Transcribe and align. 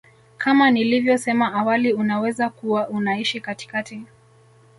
kama 0.37 0.71
nilivyosema 0.71 1.53
awali 1.53 1.93
unaweza 1.93 2.49
kuwa 2.49 2.89
unaishi 2.89 3.39
katikati 3.41 4.05